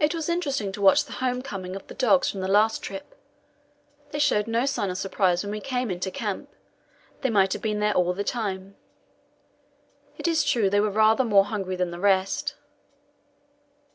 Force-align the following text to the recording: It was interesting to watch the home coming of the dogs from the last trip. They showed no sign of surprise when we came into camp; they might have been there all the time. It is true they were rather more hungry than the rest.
It 0.00 0.14
was 0.14 0.30
interesting 0.30 0.72
to 0.72 0.80
watch 0.80 1.04
the 1.04 1.12
home 1.20 1.42
coming 1.42 1.76
of 1.76 1.86
the 1.86 1.92
dogs 1.92 2.30
from 2.30 2.40
the 2.40 2.48
last 2.48 2.82
trip. 2.82 3.14
They 4.10 4.18
showed 4.18 4.46
no 4.46 4.64
sign 4.64 4.88
of 4.88 4.96
surprise 4.96 5.42
when 5.44 5.50
we 5.52 5.60
came 5.60 5.90
into 5.90 6.10
camp; 6.10 6.48
they 7.20 7.28
might 7.28 7.52
have 7.52 7.60
been 7.60 7.78
there 7.80 7.92
all 7.92 8.14
the 8.14 8.24
time. 8.24 8.76
It 10.16 10.26
is 10.26 10.44
true 10.44 10.70
they 10.70 10.80
were 10.80 10.88
rather 10.90 11.24
more 11.24 11.44
hungry 11.44 11.76
than 11.76 11.90
the 11.90 12.00
rest. 12.00 12.54